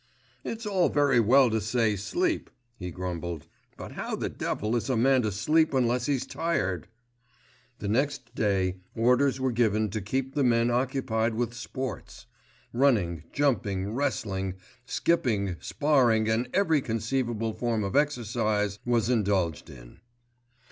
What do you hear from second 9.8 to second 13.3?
to keep the men occupied with sports. Running,